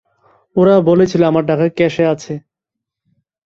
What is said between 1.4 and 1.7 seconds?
টাকা